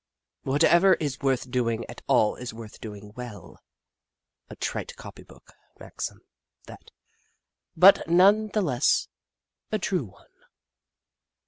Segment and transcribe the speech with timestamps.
[0.41, 3.59] "Whatever is worth doing at all is worth doing well,"—
[4.49, 6.21] a trite copy book maxim,
[6.65, 6.89] that,
[7.77, 9.07] but none the less
[9.71, 10.31] a true one.